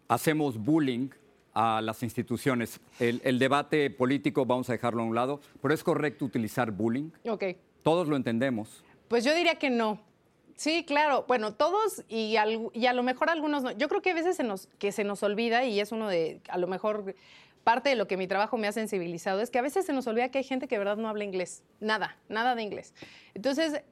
hacemos 0.09 0.57
bullying 0.57 1.11
a 1.59 1.83
las 1.83 2.05
instituciones. 2.05 2.81
El, 3.01 3.39
debate 3.41 3.91
político 3.91 4.47
vamos 4.47 4.71
a 4.71 4.75
dejarlo 4.75 5.03
a 5.03 5.07
un 5.07 5.17
lado, 5.17 5.41
pero 5.61 5.75
¿es 5.75 5.83
correcto 5.83 6.25
utilizar 6.25 6.71
bullying? 6.71 7.11
Ok. 7.29 7.45
Todos 7.83 8.07
lo 8.07 8.15
entendemos. 8.15 8.85
Pues 9.09 9.25
yo 9.25 9.35
diría 9.35 9.57
que 9.57 9.69
no. 9.69 9.99
Sí, 10.55 10.85
claro. 10.85 11.25
Bueno, 11.27 11.55
todos 11.55 12.05
y, 12.09 12.37
y 12.75 12.87
a 12.87 12.93
lo 12.93 13.03
mejor 13.03 13.29
algunos 13.29 13.65
no. 13.65 13.73
Yo 13.73 13.89
creo 13.89 14.03
que 14.03 14.13
a 14.13 14.15
veces 14.15 14.37
se 14.37 14.45
nos, 14.45 14.69
que 14.79 14.93
se 14.93 15.03
nos 15.03 15.25
olvida 15.25 15.65
y 15.65 15.81
es 15.81 15.91
uno 15.91 16.07
de, 16.07 16.41
a 16.49 16.59
lo 16.59 16.69
mejor 16.69 17.17
parte 17.65 17.89
de 17.89 17.97
lo 17.97 18.07
que 18.07 18.17
mi 18.17 18.29
trabajo 18.29 18.57
me 18.57 18.69
ha 18.69 18.73
sensibilizado 18.73 19.41
es 19.41 19.51
que 19.51 19.59
a 19.59 19.63
veces 19.63 19.85
se 19.85 19.93
nos 19.93 20.07
olvida 20.07 20.31
que 20.31 20.39
hay 20.39 20.45
gente 20.45 20.69
que 20.69 20.77
de 20.77 20.79
verdad 20.79 20.97
no 20.97 21.09
habla 21.09 21.25
inglés. 21.25 21.65
Nada, 21.81 22.17
nada 22.29 22.55
de 22.55 22.63
inglés. 22.63 22.95
Entonces, 23.35 23.83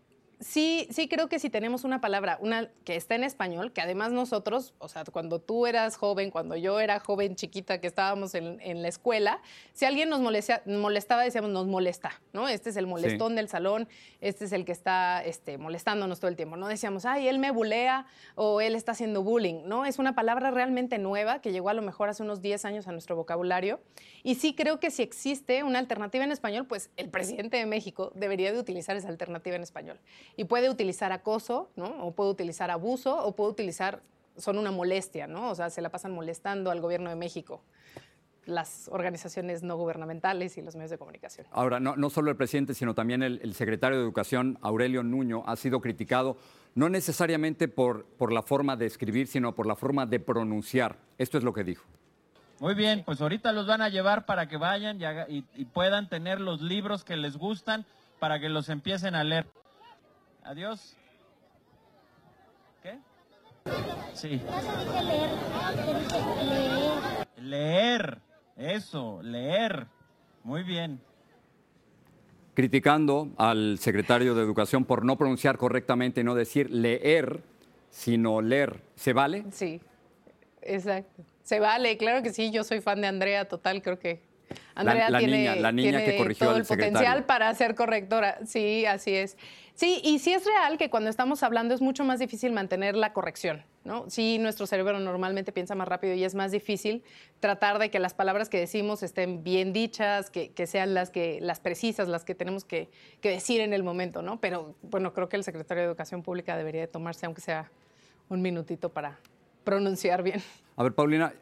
sí, 0.40 0.86
sí 0.90 1.08
creo 1.08 1.28
que 1.28 1.38
si 1.38 1.50
tenemos 1.50 1.84
una 1.84 2.00
palabra, 2.00 2.38
una 2.40 2.68
que 2.84 2.96
está 2.96 3.14
en 3.14 3.24
español, 3.24 3.72
que 3.72 3.80
además 3.80 4.12
nosotros, 4.12 4.74
o 4.78 4.88
sea, 4.88 5.04
cuando 5.04 5.40
tú 5.40 5.66
eras 5.66 5.96
joven, 5.96 6.30
cuando 6.30 6.56
yo 6.56 6.80
era 6.80 7.00
joven 7.00 7.36
chiquita 7.36 7.80
que 7.80 7.86
estábamos 7.86 8.34
en, 8.34 8.82
la 8.82 8.88
escuela, 8.88 9.40
si 9.72 9.84
alguien 9.84 10.08
nos 10.08 10.20
molestaba, 10.20 11.22
decíamos, 11.22 11.50
nos 11.50 11.66
molesta, 11.66 12.20
¿no? 12.32 12.48
Este 12.48 12.70
es 12.70 12.76
el 12.76 12.86
molestón 12.86 13.36
del 13.36 13.48
salón, 13.48 13.88
este 14.20 14.44
es 14.44 14.52
el 14.52 14.64
que 14.64 14.72
está 14.72 15.24
este, 15.24 15.56
molestándonos 15.56 16.20
todo 16.20 16.28
el 16.28 16.36
tiempo, 16.36 16.56
¿no? 16.56 16.68
Decíamos, 16.68 17.06
ay, 17.06 17.28
él 17.28 17.38
me 17.38 17.50
bulea 17.50 18.06
o 18.34 18.60
él 18.60 18.74
está 18.74 18.92
haciendo 18.92 19.22
bullying, 19.22 19.62
¿no? 19.64 19.86
Es 19.86 19.98
una 19.98 20.14
palabra 20.14 20.50
realmente 20.50 20.98
nueva 20.98 21.40
que 21.40 21.52
llegó 21.52 21.70
a 21.70 21.74
lo 21.74 21.82
mejor 21.82 22.08
hace 22.08 22.22
unos 22.22 22.42
10 22.42 22.64
años 22.66 22.88
a 22.88 22.92
nuestro 22.92 23.16
vocabulario. 23.16 23.80
Y 24.22 24.34
sí 24.34 24.54
creo 24.54 24.80
que 24.80 24.90
si 24.90 25.02
existe 25.02 25.62
una 25.62 25.78
alternativa 25.78 26.24
en 26.24 26.32
español, 26.32 26.66
pues 26.66 26.90
el 26.96 27.08
presidente 27.08 27.56
de 27.56 27.66
México 27.66 28.12
debería 28.14 28.52
de 28.52 28.58
utilizar 28.58 28.96
esa 28.96 29.08
alternativa 29.08 29.56
en 29.56 29.62
español 29.62 29.98
y 30.36 30.44
puede 30.44 30.70
utilizar 30.70 31.12
acoso, 31.12 31.68
¿no? 31.76 32.06
O 32.06 32.12
puede 32.12 32.30
utilizar 32.30 32.70
abuso, 32.70 33.16
o 33.24 33.32
puede 33.36 33.50
utilizar, 33.50 34.00
son 34.36 34.58
una 34.58 34.70
molestia, 34.70 35.26
¿no? 35.26 35.50
O 35.50 35.54
sea, 35.54 35.70
se 35.70 35.80
la 35.80 35.90
pasan 35.90 36.12
molestando 36.12 36.70
al 36.70 36.80
gobierno 36.80 37.10
de 37.10 37.16
México 37.16 37.62
las 38.46 38.88
organizaciones 38.92 39.62
no 39.62 39.76
gubernamentales 39.76 40.56
y 40.56 40.62
los 40.62 40.76
medios 40.76 40.90
de 40.92 40.98
comunicación. 40.98 41.46
Ahora, 41.50 41.80
no, 41.80 41.96
no 41.96 42.10
solo 42.10 42.30
el 42.30 42.36
presidente, 42.36 42.74
sino 42.74 42.94
también 42.94 43.22
el, 43.22 43.54
secretario 43.54 43.98
de 43.98 44.04
Educación, 44.04 44.56
Aurelio 44.62 45.02
Nuño, 45.02 45.42
ha 45.46 45.56
sido 45.56 45.80
criticado 45.80 46.36
no 46.74 46.88
necesariamente 46.88 47.68
por, 47.68 48.04
por 48.04 48.32
la 48.32 48.42
forma 48.42 48.76
de 48.76 48.86
escribir, 48.86 49.26
sino 49.26 49.54
por 49.54 49.66
la 49.66 49.74
forma 49.74 50.06
de 50.06 50.20
pronunciar. 50.20 50.96
Esto 51.18 51.38
es 51.38 51.44
lo 51.44 51.52
que 51.52 51.64
dijo. 51.64 51.84
Muy 52.60 52.74
bien, 52.74 53.02
pues 53.04 53.20
ahorita 53.20 53.52
los 53.52 53.66
van 53.66 53.82
a 53.82 53.88
llevar 53.88 54.24
para 54.24 54.48
que 54.48 54.56
vayan 54.56 54.98
y 55.28 55.64
puedan 55.66 56.08
tener 56.08 56.40
los 56.40 56.62
libros 56.62 57.04
que 57.04 57.16
les 57.16 57.36
gustan 57.36 57.84
para 58.18 58.40
que 58.40 58.48
los 58.48 58.68
empiecen 58.68 59.14
a 59.14 59.24
leer. 59.24 59.46
Adiós. 60.46 60.96
¿Qué? 62.80 62.98
Sí. 64.14 64.40
leer. 65.02 65.30
Leer. 67.36 68.18
Eso, 68.56 69.20
leer. 69.22 69.88
Muy 70.44 70.62
bien. 70.62 71.00
Criticando 72.54 73.30
al 73.36 73.78
secretario 73.80 74.36
de 74.36 74.42
Educación 74.42 74.84
por 74.84 75.04
no 75.04 75.18
pronunciar 75.18 75.58
correctamente 75.58 76.20
y 76.20 76.24
no 76.24 76.36
decir 76.36 76.70
leer, 76.70 77.42
sino 77.90 78.40
leer. 78.40 78.80
¿Se 78.94 79.12
vale? 79.12 79.44
Sí, 79.50 79.80
exacto. 80.62 81.24
Se 81.42 81.58
vale, 81.58 81.96
claro 81.96 82.22
que 82.22 82.32
sí. 82.32 82.52
Yo 82.52 82.62
soy 82.62 82.80
fan 82.80 83.00
de 83.00 83.08
Andrea, 83.08 83.48
total, 83.48 83.82
creo 83.82 83.98
que 83.98 84.22
Andrea 84.76 85.08
la, 85.08 85.18
tiene, 85.18 85.38
niña, 85.38 85.56
la 85.56 85.72
niña 85.72 86.04
que 86.04 86.18
corrigió 86.18 86.48
todo 86.48 86.56
el 86.58 86.64
potencial 86.64 87.24
para 87.24 87.52
ser 87.54 87.74
correctora. 87.74 88.38
Sí, 88.44 88.84
así 88.84 89.14
es. 89.14 89.36
Sí, 89.74 90.00
y 90.04 90.18
sí 90.18 90.32
es 90.32 90.44
real 90.44 90.78
que 90.78 90.90
cuando 90.90 91.08
estamos 91.08 91.42
hablando 91.42 91.74
es 91.74 91.80
mucho 91.80 92.04
más 92.04 92.18
difícil 92.18 92.52
mantener 92.52 92.94
la 92.94 93.12
corrección, 93.12 93.62
¿no? 93.84 94.08
Sí, 94.08 94.38
nuestro 94.38 94.66
cerebro 94.66 94.98
normalmente 95.00 95.50
piensa 95.50 95.74
más 95.74 95.88
rápido 95.88 96.14
y 96.14 96.24
es 96.24 96.34
más 96.34 96.52
difícil 96.52 97.02
tratar 97.40 97.78
de 97.78 97.90
que 97.90 97.98
las 97.98 98.12
palabras 98.14 98.48
que 98.50 98.58
decimos 98.58 99.02
estén 99.02 99.42
bien 99.42 99.72
dichas, 99.72 100.30
que, 100.30 100.66
sean 100.66 100.92
las 100.94 101.10
que 101.10 101.38
las 101.40 101.60
precisas, 101.60 102.08
las 102.08 102.24
que 102.24 102.34
tenemos 102.34 102.64
que, 102.64 102.88
que, 103.20 103.30
decir 103.30 103.60
en 103.62 103.72
el 103.72 103.82
momento, 103.82 104.20
¿no? 104.20 104.40
Pero 104.40 104.74
bueno, 104.82 105.14
creo 105.14 105.28
que 105.28 105.36
el 105.36 105.44
secretario 105.44 105.82
de 105.82 105.88
Educación 105.88 106.22
Pública 106.22 106.56
debería 106.56 106.82
de 106.82 106.88
tomarse, 106.88 107.24
aunque 107.26 107.40
sea 107.40 107.70
un 108.28 108.42
minutito, 108.42 108.90
para 108.90 109.18
pronunciar 109.64 110.22
bien. 110.22 110.42
A 110.76 110.82
ver, 110.82 110.94
Paulina, 110.94 111.34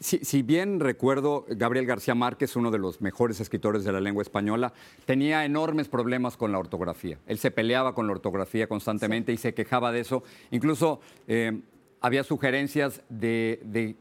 si, 0.00 0.42
bien 0.42 0.80
recuerdo, 0.80 1.44
Gabriel 1.48 1.86
García 1.86 2.14
Márquez, 2.14 2.56
uno 2.56 2.70
de 2.70 2.78
los 2.78 3.00
mejores 3.00 3.40
escritores 3.40 3.84
de 3.84 3.92
la 3.92 4.00
lengua 4.00 4.22
española, 4.22 4.72
tenía 5.04 5.44
enormes 5.44 5.88
problemas 5.88 6.36
con 6.36 6.52
la 6.52 6.58
ortografía. 6.58 7.18
Él 7.26 7.38
se 7.38 7.50
peleaba 7.50 7.94
con 7.94 8.06
la 8.06 8.12
ortografía 8.12 8.66
constantemente 8.66 9.32
y 9.32 9.36
se 9.36 9.54
quejaba 9.54 9.92
de 9.92 10.00
eso. 10.00 10.22
Incluso 10.50 11.00
eh, 11.26 11.60
había 12.00 12.24
sugerencias 12.24 13.02
de, 13.08 13.96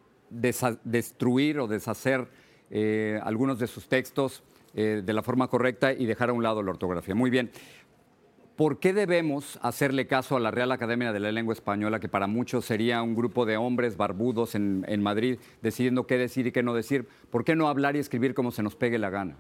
destruir 0.84 1.60
o 1.60 1.68
deshacer 1.68 2.28
eh, 2.70 3.20
algunos 3.24 3.60
de 3.60 3.68
sus 3.68 3.88
textos 3.88 4.44
eh, 4.74 5.02
de 5.04 5.14
la 5.14 5.24
forma 5.24 5.48
correcta 5.48 5.92
y 5.92 6.06
dejar 6.06 6.30
a 6.30 6.34
un 6.34 6.44
lado 6.44 6.62
la 6.62 6.72
ortografía. 6.72 7.16
Muy 7.16 7.30
bien. 7.30 7.52
¿Por 8.58 8.80
qué 8.80 8.92
debemos 8.92 9.60
hacerle 9.62 10.08
caso 10.08 10.36
a 10.36 10.40
la 10.40 10.50
Real 10.50 10.72
Academia 10.72 11.14
de 11.14 11.20
la 11.20 11.32
Lengua 11.32 11.54
Española, 11.54 12.00
que 12.00 12.10
para 12.10 12.26
muchos 12.26 12.66
sería 12.66 13.04
un 13.04 13.14
grupo 13.14 13.46
de 13.46 13.56
hombres 13.56 13.98
barbudos 13.98 14.56
en, 14.56 15.04
Madrid 15.04 15.38
decidiendo 15.62 16.08
qué 16.08 16.18
decir 16.18 16.48
y 16.48 16.52
qué 16.52 16.64
no 16.64 16.74
decir? 16.74 17.08
¿Por 17.30 17.46
qué 17.46 17.56
no 17.56 17.68
hablar 17.68 17.96
y 17.96 18.00
escribir 18.00 18.34
como 18.34 18.50
se 18.50 18.64
nos 18.64 18.76
pegue 18.76 18.98
la 18.98 19.12
gana? 19.12 19.38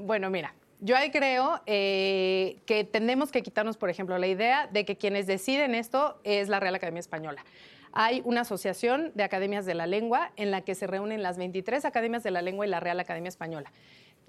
Bueno, 0.00 0.30
mira, 0.30 0.54
yo 0.80 0.96
ahí 0.96 1.10
creo 1.10 1.60
eh, 1.66 2.56
que 2.64 2.84
tenemos 2.84 3.30
que 3.30 3.42
quitarnos, 3.42 3.76
por 3.76 3.90
ejemplo, 3.90 4.16
la 4.16 4.26
idea 4.26 4.66
de 4.68 4.86
que 4.86 4.96
quienes 4.96 5.26
deciden 5.26 5.74
esto 5.74 6.18
es 6.24 6.48
la 6.48 6.58
Real 6.58 6.74
Academia 6.74 7.00
Española. 7.00 7.44
hay 7.92 8.22
una 8.24 8.42
asociación 8.42 9.12
de 9.14 9.24
academias 9.24 9.66
de 9.66 9.74
la 9.74 9.86
lengua 9.86 10.32
en 10.36 10.50
la 10.50 10.62
que 10.62 10.74
se 10.74 10.86
reúnen 10.86 11.22
las 11.22 11.36
23 11.36 11.84
academias 11.84 12.22
de 12.22 12.30
la 12.30 12.40
lengua 12.40 12.66
y 12.66 12.70
la 12.70 12.80
Real 12.80 12.98
Academia 12.98 13.28
Española. 13.28 13.70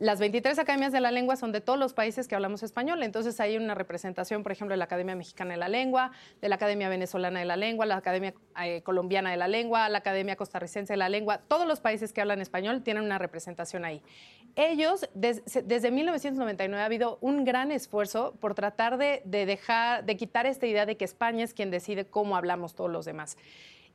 Las 0.01 0.19
23 0.19 0.57
academias 0.57 0.91
de 0.91 0.99
la 0.99 1.11
lengua 1.11 1.35
son 1.35 1.51
de 1.51 1.61
todos 1.61 1.77
los 1.77 1.93
países 1.93 2.27
que 2.27 2.33
hablamos 2.33 2.63
español, 2.63 3.03
entonces 3.03 3.39
hay 3.39 3.55
una 3.55 3.75
representación, 3.75 4.41
por 4.41 4.51
ejemplo, 4.51 4.73
de 4.73 4.77
la 4.77 4.85
Academia 4.85 5.15
Mexicana 5.15 5.51
de 5.51 5.59
la 5.59 5.69
Lengua, 5.69 6.11
de 6.41 6.49
la 6.49 6.55
Academia 6.55 6.89
Venezolana 6.89 7.37
de 7.39 7.45
la 7.45 7.55
Lengua, 7.55 7.85
la 7.85 7.97
Academia 7.97 8.33
eh, 8.63 8.81
Colombiana 8.81 9.29
de 9.29 9.37
la 9.37 9.47
Lengua, 9.47 9.87
la 9.89 9.99
Academia 9.99 10.35
Costarricense 10.35 10.93
de 10.93 10.97
la 10.97 11.07
Lengua. 11.07 11.37
Todos 11.47 11.67
los 11.67 11.81
países 11.81 12.13
que 12.13 12.21
hablan 12.21 12.41
español 12.41 12.81
tienen 12.81 13.03
una 13.03 13.19
representación 13.19 13.85
ahí. 13.85 14.01
Ellos, 14.55 15.07
desde 15.13 15.91
1999 15.91 16.81
ha 16.81 16.85
habido 16.85 17.19
un 17.21 17.45
gran 17.45 17.71
esfuerzo 17.71 18.33
por 18.39 18.55
tratar 18.55 18.97
de 18.97 19.21
dejar, 19.23 20.03
de 20.03 20.17
quitar 20.17 20.47
esta 20.47 20.65
idea 20.65 20.87
de 20.87 20.97
que 20.97 21.05
España 21.05 21.43
es 21.43 21.53
quien 21.53 21.69
decide 21.69 22.05
cómo 22.05 22.35
hablamos 22.35 22.73
todos 22.73 22.89
los 22.89 23.05
demás. 23.05 23.37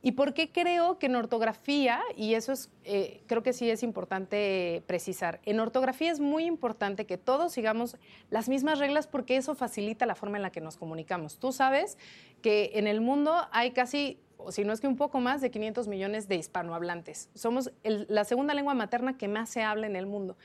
¿Y 0.01 0.11
por 0.11 0.33
qué 0.33 0.51
creo 0.51 0.99
que 0.99 1.07
en 1.07 1.15
ortografía, 1.15 2.01
y 2.15 2.35
eso 2.35 2.51
es, 2.51 2.69
eh, 2.83 3.21
creo 3.25 3.41
que 3.41 3.51
sí 3.51 3.69
es 3.69 3.81
importante 3.83 4.83
precisar, 4.85 5.39
en 5.43 5.59
ortografía 5.59 6.11
es 6.11 6.19
muy 6.19 6.45
importante 6.45 7.05
que 7.05 7.17
todos 7.17 7.51
sigamos 7.51 7.97
las 8.29 8.47
mismas 8.47 8.79
reglas 8.79 9.07
porque 9.07 9.37
eso 9.37 9.55
facilita 9.55 10.05
la 10.05 10.15
forma 10.15 10.37
en 10.37 10.43
la 10.43 10.51
que 10.51 10.61
nos 10.61 10.77
comunicamos. 10.77 11.39
Tú 11.39 11.51
sabes 11.51 11.97
que 12.41 12.71
en 12.75 12.87
el 12.87 13.01
mundo 13.01 13.35
hay 13.51 13.71
casi, 13.71 14.19
o 14.37 14.51
si 14.51 14.63
no 14.63 14.71
es 14.71 14.81
que 14.81 14.87
un 14.87 14.97
poco 14.97 15.19
más, 15.19 15.41
de 15.41 15.49
500 15.49 15.87
millones 15.87 16.27
de 16.27 16.35
hispanohablantes. 16.35 17.29
Somos 17.33 17.71
la 17.83 18.23
segunda 18.23 18.53
lengua 18.53 18.75
materna 18.75 19.17
que 19.17 19.27
más 19.27 19.49
se 19.49 19.63
habla 19.63 19.87
en 19.87 19.95
el 19.95 20.05
mundo. 20.05 20.37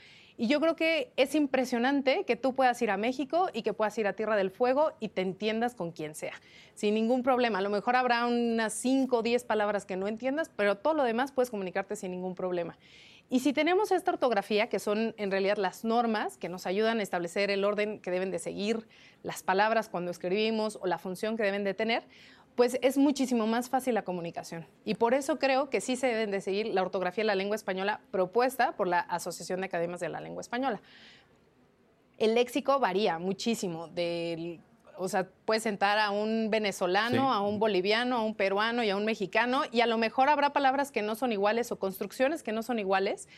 Y 0.42 0.48
yo 0.48 0.60
creo 0.60 0.74
que 0.74 1.12
es 1.16 1.36
impresionante 1.36 2.24
que 2.24 2.34
tú 2.34 2.52
puedas 2.52 2.82
ir 2.82 2.90
a 2.90 2.96
México 2.96 3.48
y 3.52 3.62
que 3.62 3.74
puedas 3.74 3.96
ir 3.98 4.08
a 4.08 4.14
Tierra 4.14 4.34
del 4.34 4.50
Fuego 4.50 4.90
y 4.98 5.06
te 5.06 5.20
entiendas 5.20 5.76
con 5.76 5.92
quien 5.92 6.16
sea, 6.16 6.32
sin 6.74 6.94
ningún 6.94 7.22
problema. 7.22 7.60
A 7.60 7.62
lo 7.62 7.70
mejor 7.70 7.94
habrá 7.94 8.26
unas 8.26 8.72
5 8.72 9.18
o 9.18 9.22
10 9.22 9.44
palabras 9.44 9.86
que 9.86 9.94
no 9.94 10.08
entiendas, 10.08 10.50
pero 10.56 10.76
todo 10.78 10.94
lo 10.94 11.04
demás 11.04 11.30
puedes 11.30 11.48
comunicarte 11.48 11.94
sin 11.94 12.10
ningún 12.10 12.34
problema. 12.34 12.76
Y 13.30 13.38
si 13.38 13.52
tenemos 13.52 13.92
esta 13.92 14.10
ortografía, 14.10 14.68
que 14.68 14.80
son 14.80 15.14
en 15.16 15.30
realidad 15.30 15.58
las 15.58 15.84
normas 15.84 16.38
que 16.38 16.48
nos 16.48 16.66
ayudan 16.66 16.98
a 16.98 17.04
establecer 17.04 17.52
el 17.52 17.62
orden 17.64 18.00
que 18.00 18.10
deben 18.10 18.32
de 18.32 18.40
seguir 18.40 18.88
las 19.22 19.44
palabras 19.44 19.88
cuando 19.88 20.10
escribimos 20.10 20.76
o 20.82 20.88
la 20.88 20.98
función 20.98 21.36
que 21.36 21.44
deben 21.44 21.62
de 21.62 21.72
tener, 21.72 22.02
pues 22.54 22.78
es 22.82 22.98
muchísimo 22.98 23.46
más 23.46 23.70
fácil 23.70 23.94
la 23.94 24.02
comunicación. 24.02 24.66
Y 24.84 24.94
por 24.94 25.14
eso 25.14 25.38
creo 25.38 25.70
que 25.70 25.80
sí 25.80 25.96
se 25.96 26.06
deben 26.06 26.30
de 26.30 26.40
seguir 26.40 26.66
la 26.66 26.82
ortografía 26.82 27.22
de 27.22 27.26
la 27.26 27.34
lengua 27.34 27.56
española 27.56 28.00
propuesta 28.10 28.72
por 28.72 28.88
la 28.88 29.00
Asociación 29.00 29.60
de 29.60 29.66
Academias 29.66 30.00
de 30.00 30.08
la 30.08 30.20
Lengua 30.20 30.42
Española. 30.42 30.80
El 32.18 32.34
léxico 32.34 32.78
varía 32.78 33.18
muchísimo. 33.18 33.88
o 34.96 35.08
sea, 35.08 35.28
puedes 35.44 35.62
sentar 35.62 35.98
a 35.98 36.10
un 36.10 36.50
venezolano, 36.50 37.32
a 37.32 37.40
un 37.40 37.58
boliviano, 37.58 38.16
a 38.16 38.22
un 38.22 38.34
peruano 38.34 38.84
y 38.84 38.90
a 38.90 38.96
un 38.96 39.04
mexicano, 39.04 39.62
y 39.72 39.80
a 39.80 39.86
lo 39.86 39.98
mejor 39.98 40.28
habrá 40.28 40.52
palabras 40.52 40.92
que 40.92 41.02
no 41.02 41.14
son 41.14 41.32
iguales 41.32 41.72
o 41.72 41.78
construcciones 41.78 42.42
que 42.42 42.52
no 42.52 42.62
son 42.62 42.78
iguales, 42.78 43.28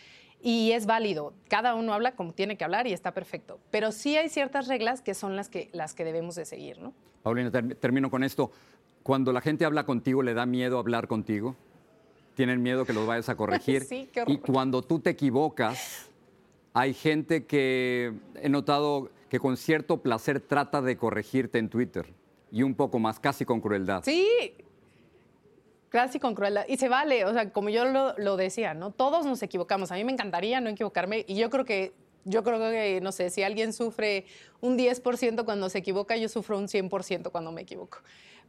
y 0.43 0.73
es 0.73 0.85
válido. 0.85 1.33
Cada 1.49 1.75
uno 1.75 1.95
habla 1.95 2.13
como 2.17 2.35
tiene 2.35 2.59
que 2.59 2.65
hablar 2.65 2.87
y 2.87 2.93
está 2.93 3.15
perfecto. 3.15 3.61
Pero 3.71 3.93
sí 3.93 4.17
hay 4.19 4.29
ciertas 4.29 4.69
reglas 4.69 5.01
que 5.01 5.15
son 5.15 5.37
las 5.37 5.49
que, 5.49 5.71
las 5.73 5.95
que 5.95 6.05
debemos 6.05 6.35
de 6.35 6.45
seguir, 6.45 6.79
¿no? 6.81 6.93
Paulina, 7.23 7.51
termino 7.51 8.11
con 8.11 8.23
esto. 8.23 8.51
Cuando 9.05 9.35
la 9.35 9.43
gente 9.43 9.67
habla 9.67 9.85
contigo, 9.85 10.23
¿le 10.23 10.33
da 10.33 10.47
miedo 10.47 10.79
hablar 10.79 11.09
contigo? 11.09 11.55
¿Tienen 12.35 12.63
miedo 12.63 12.87
que 12.87 12.95
los 12.95 13.07
vayas 13.07 13.29
a 13.29 13.37
corregir? 13.37 13.85
sí, 13.89 14.09
qué 14.11 14.25
y 14.27 14.39
cuando 14.39 14.81
tú 14.81 14.99
te 14.99 15.11
equivocas, 15.11 16.09
hay 16.73 16.95
gente 16.95 17.45
que 17.45 18.15
he 18.41 18.49
notado 18.49 19.11
que 19.29 19.39
con 19.39 19.59
cierto 19.59 19.99
placer 19.99 20.41
trata 20.41 20.81
de 20.81 20.97
corregirte 20.97 21.59
en 21.59 21.69
Twitter 21.69 22.07
y 22.51 22.63
un 22.63 22.75
poco 22.75 22.99
más, 22.99 23.21
casi 23.21 23.45
con 23.45 23.61
crueldad. 23.61 24.03
Sí, 24.05 24.27
casi 25.91 26.19
con 26.19 26.35
crueldad. 26.35 26.65
Y 26.67 26.79
se 26.79 26.89
vale, 26.89 27.27
o 27.27 27.33
sea, 27.35 27.53
como 27.53 27.69
yo 27.69 27.85
lo, 27.85 28.17
lo, 28.17 28.39
decía, 28.39 28.73
¿no? 28.73 28.91
Todos 28.91 29.27
nos 29.27 29.43
equivocamos. 29.43 29.93
A 29.93 29.97
mí 29.97 30.05
me 30.05 30.13
encantaría 30.13 30.63
no 30.63 30.71
equivocarme 30.71 31.27
y 31.29 31.35
yo 31.35 31.51
creo 31.51 31.67
que, 31.67 31.93
yo 32.25 32.43
creo 32.43 32.59
que, 32.59 33.01
no 33.03 33.13
sé, 33.13 33.29
si 33.29 33.43
alguien 33.43 33.75
sufre 33.75 34.25
un 34.63 34.79
10% 34.79 35.45
cuando 35.45 35.69
se 35.69 35.77
equivoca, 35.77 36.17
yo 36.17 36.31
sufro 36.31 36.57
un 36.57 36.69
100% 36.69 37.31
cuando 37.31 37.53
me 37.53 37.61
equivoco. 37.61 37.99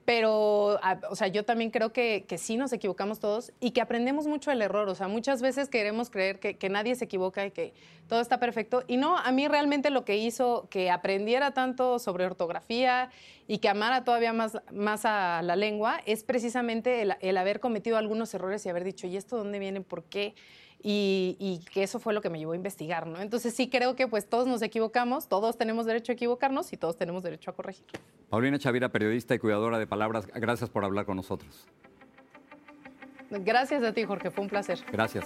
Pero, 0.06 0.80
o 1.10 1.16
sea, 1.16 1.28
yo 1.30 1.44
también 1.46 1.72
creo 1.72 1.92
que, 1.92 2.26
que, 2.28 2.38
sí 2.38 2.58
nos 2.58 2.72
equivocamos 2.72 3.20
todos 3.20 3.52
y 3.60 3.72
que 3.72 3.82
aprendemos 3.82 4.28
mucho 4.28 4.52
del 4.52 4.62
error. 4.62 4.88
O 4.88 4.94
sea, 4.94 5.08
muchas 5.08 5.42
veces 5.42 5.68
queremos 5.68 6.12
creer 6.12 6.40
que, 6.40 6.58
que, 6.58 6.70
nadie 6.70 6.96
se 6.96 7.06
equivoca 7.06 7.44
y 7.44 7.50
que 7.50 7.74
todo 8.08 8.22
está 8.22 8.40
perfecto. 8.40 8.84
Y 8.88 8.98
no, 8.98 9.18
a 9.18 9.32
mí 9.32 9.48
realmente 9.48 9.90
lo 9.90 10.06
que 10.06 10.18
hizo 10.18 10.68
que 10.70 10.92
aprendiera 10.92 11.56
tanto 11.56 11.98
sobre 11.98 12.24
ortografía 12.24 13.10
y 13.48 13.58
que 13.58 13.68
amara 13.68 14.04
todavía 14.04 14.32
más, 14.32 14.60
más 14.72 15.06
a 15.06 15.42
la 15.42 15.56
lengua 15.56 16.00
es 16.06 16.24
precisamente 16.24 17.02
el, 17.02 17.16
el 17.22 17.36
haber 17.38 17.60
cometido 17.60 17.98
algunos 17.98 18.32
errores 18.36 18.64
y 18.68 18.70
haber 18.70 18.84
dicho, 18.84 19.08
¿y 19.08 19.18
esto 19.18 19.38
dónde 19.38 19.58
viene? 19.58 19.82
¿Por 19.82 20.04
qué? 20.04 20.36
Y, 20.88 21.62
que 21.74 21.82
eso 21.82 22.00
fue 22.00 22.14
lo 22.14 22.22
que 22.22 22.30
me 22.30 22.38
llevó 22.38 22.52
a 22.52 22.56
investigar, 22.56 23.08
¿no? 23.08 23.20
Entonces 23.20 23.56
sí 23.56 23.70
creo 23.70 23.96
que 23.96 24.08
pues 24.08 24.30
todos 24.30 24.46
nos 24.48 24.62
equivocamos, 24.62 25.28
todos 25.28 25.58
tenemos 25.58 25.88
derecho 25.88 26.12
a 26.12 26.14
equivocarnos 26.14 26.72
y 26.74 26.78
todos 26.78 26.96
tenemos 26.96 27.24
derecho 27.24 27.50
a 27.50 27.56
corregir. 27.56 27.86
Paulina 28.30 28.60
Chavira, 28.60 28.90
periodista 28.90 29.34
y 29.34 29.40
cuidadora 29.40 29.80
de 29.80 29.88
palabras, 29.88 30.28
gracias 30.28 30.70
por 30.70 30.86
hablar 30.86 31.06
con 31.06 31.18
nosotros. 31.18 31.68
Gracias 33.32 33.84
a 33.84 33.94
ti, 33.94 34.04
Jorge, 34.04 34.30
fue 34.30 34.44
un 34.44 34.50
placer. 34.50 34.80
Gracias. 34.92 35.26